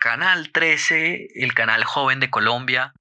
[0.00, 2.94] Canal 13, el canal joven de Colombia.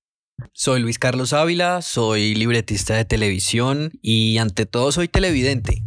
[0.54, 5.87] Soy Luis Carlos Ávila, soy libretista de televisión y ante todo soy televidente.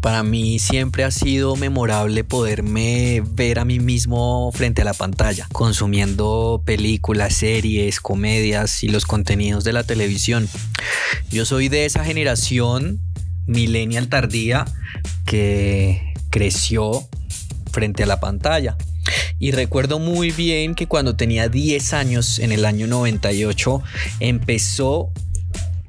[0.00, 5.48] Para mí siempre ha sido memorable poderme ver a mí mismo frente a la pantalla,
[5.52, 10.48] consumiendo películas, series, comedias y los contenidos de la televisión.
[11.30, 13.00] Yo soy de esa generación
[13.46, 14.66] millennial tardía
[15.24, 17.08] que creció
[17.72, 18.76] frente a la pantalla.
[19.38, 23.82] Y recuerdo muy bien que cuando tenía 10 años, en el año 98,
[24.20, 25.10] empezó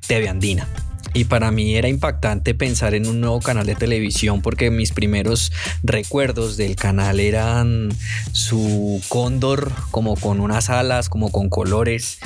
[0.08, 0.68] TV Andina.
[1.14, 5.52] Y para mí era impactante pensar en un nuevo canal de televisión porque mis primeros
[5.84, 7.90] recuerdos del canal eran
[8.32, 12.20] su cóndor como con unas alas, como con colores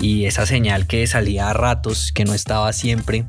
[0.00, 3.26] y esa señal que salía a ratos, que no estaba siempre,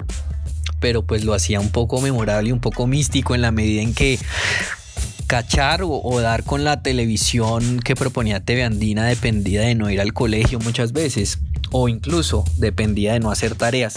[0.79, 3.93] pero pues lo hacía un poco memorable y un poco místico en la medida en
[3.93, 4.19] que
[5.27, 10.13] cachar o, dar con la televisión que proponía TV Andina dependía de no ir al
[10.13, 11.39] colegio muchas veces
[11.71, 13.95] o incluso dependía de no hacer tareas.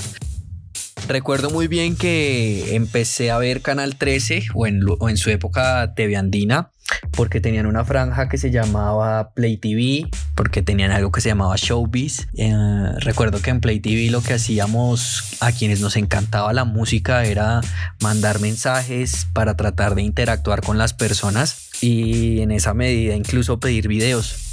[1.08, 6.72] Recuerdo muy bien que empecé a ver Canal 13 o en, su época TV Andina
[7.12, 11.54] porque tenían una franja que se llamaba Play TV, porque tenían algo que se llamaba
[11.56, 12.28] Showbiz.
[12.36, 12.52] Eh,
[12.98, 17.60] recuerdo que en Play TV lo que hacíamos a quienes nos encantaba la música era
[18.00, 23.88] mandar mensajes para tratar de interactuar con las personas y en esa medida incluso pedir
[23.88, 24.45] videos.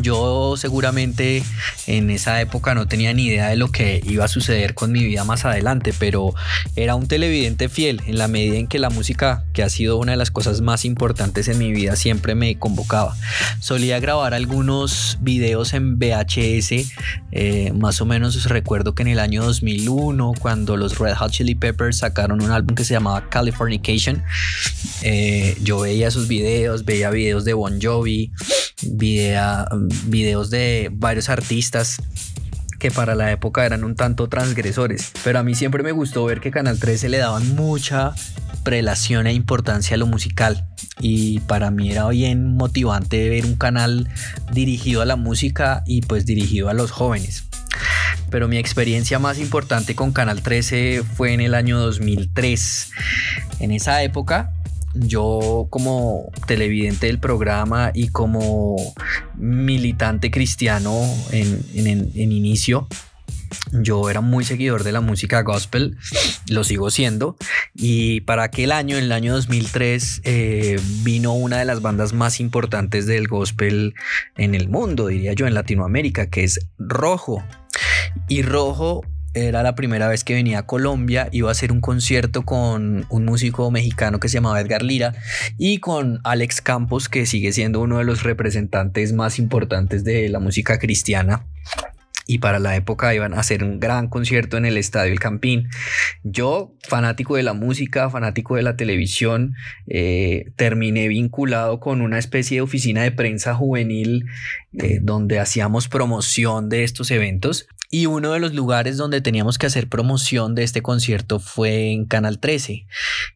[0.00, 1.42] Yo seguramente
[1.86, 5.04] en esa época no tenía ni idea de lo que iba a suceder con mi
[5.04, 6.34] vida más adelante, pero
[6.74, 10.12] era un televidente fiel en la medida en que la música, que ha sido una
[10.12, 13.16] de las cosas más importantes en mi vida, siempre me convocaba.
[13.60, 16.90] Solía grabar algunos videos en VHS,
[17.30, 21.54] eh, más o menos recuerdo que en el año 2001, cuando los Red Hot Chili
[21.54, 24.24] Peppers sacaron un álbum que se llamaba Californication,
[25.02, 28.32] eh, yo veía esos videos, veía videos de Bon Jovi,
[28.82, 31.98] veía videos de varios artistas
[32.78, 35.12] que para la época eran un tanto transgresores.
[35.24, 38.14] Pero a mí siempre me gustó ver que Canal 13 le daban mucha
[38.62, 40.66] prelación e importancia a lo musical.
[41.00, 44.08] Y para mí era bien motivante ver un canal
[44.52, 47.44] dirigido a la música y pues dirigido a los jóvenes.
[48.30, 52.90] Pero mi experiencia más importante con Canal 13 fue en el año 2003.
[53.60, 54.53] En esa época
[54.94, 58.76] yo como televidente del programa y como
[59.36, 62.88] militante cristiano en, inicio,
[63.72, 65.96] yo era muy seguidor de la música gospel,
[66.48, 67.36] lo sigo siendo,
[67.74, 72.40] y para aquel año, en el año 2003, eh, vino una de las bandas más
[72.40, 73.94] importantes del gospel
[74.36, 77.44] en el mundo, diría yo, en Latinoamérica, que es Rojo.
[78.28, 79.02] Y Rojo
[79.34, 83.24] era la primera vez que venía a Colombia, iba a hacer un concierto con un
[83.24, 85.14] músico mexicano que se llamaba Edgar Lira
[85.58, 90.38] y con Alex Campos, que sigue siendo uno de los representantes más importantes de la
[90.38, 91.44] música cristiana
[92.26, 95.68] y para la época iban a hacer un gran concierto en el Estadio El Campín.
[96.22, 99.54] Yo, fanático de la música, fanático de la televisión,
[99.86, 104.24] eh, terminé vinculado con una especie de oficina de prensa juvenil
[104.72, 109.66] eh, donde hacíamos promoción de estos eventos y uno de los lugares donde teníamos que
[109.66, 112.88] hacer promoción de este concierto fue en Canal 13.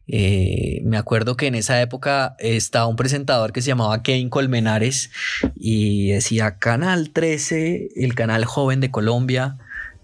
[0.09, 5.11] Eh, me acuerdo que en esa época estaba un presentador que se llamaba Kevin Colmenares
[5.55, 9.57] y decía Canal 13, el canal joven de Colombia.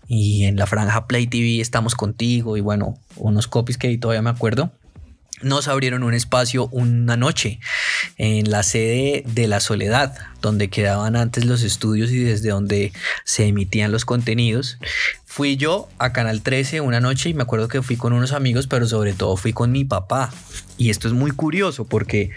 [0.07, 4.29] Y en la franja Play TV estamos contigo y bueno, unos copies que todavía me
[4.29, 4.71] acuerdo
[5.41, 7.59] nos abrieron un espacio una noche
[8.17, 13.45] en la sede de la Soledad, donde quedaban antes los estudios y desde donde se
[13.45, 14.77] emitían los contenidos.
[15.25, 18.67] Fui yo a Canal 13 una noche y me acuerdo que fui con unos amigos,
[18.67, 20.31] pero sobre todo fui con mi papá.
[20.77, 22.31] Y esto es muy curioso porque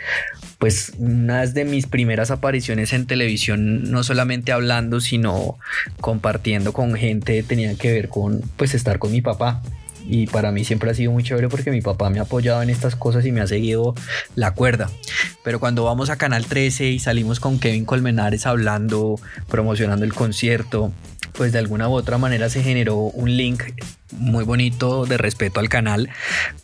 [0.58, 5.56] pues una de mis primeras apariciones en televisión, no solamente hablando, sino
[6.00, 9.62] compartiendo con gente, tenía que ver con pues estar con mi papá
[10.08, 12.70] y para mí siempre ha sido muy chévere porque mi papá me ha apoyado en
[12.70, 13.94] estas cosas y me ha seguido
[14.34, 14.90] la cuerda.
[15.44, 19.16] Pero cuando vamos a Canal 13 y salimos con Kevin Colmenares hablando,
[19.48, 20.92] promocionando el concierto,
[21.38, 23.62] pues de alguna u otra manera se generó un link
[24.10, 26.08] muy bonito de respeto al canal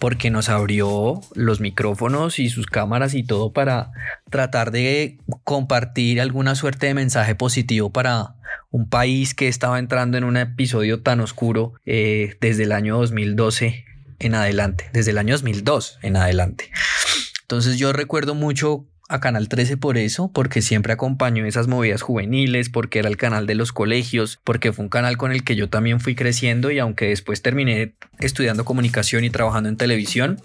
[0.01, 3.93] porque nos abrió los micrófonos y sus cámaras y todo para
[4.31, 8.35] tratar de compartir alguna suerte de mensaje positivo para
[8.73, 13.85] un país que estaba entrando en un episodio tan oscuro eh, desde el año 2012
[14.19, 16.69] en adelante, desde el año 2002 en adelante.
[17.43, 22.69] Entonces yo recuerdo mucho a Canal 13 por eso, porque siempre acompañó esas movidas juveniles,
[22.69, 25.69] porque era el canal de los colegios, porque fue un canal con el que yo
[25.69, 30.41] también fui creciendo y aunque después terminé estudiando comunicación y trabajando en televisión,